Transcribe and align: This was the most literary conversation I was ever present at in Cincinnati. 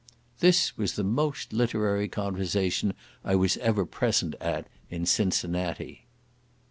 This 0.39 0.75
was 0.79 0.93
the 0.93 1.03
most 1.03 1.53
literary 1.53 2.07
conversation 2.07 2.95
I 3.23 3.35
was 3.35 3.57
ever 3.57 3.85
present 3.85 4.33
at 4.41 4.65
in 4.89 5.05
Cincinnati. 5.05 6.07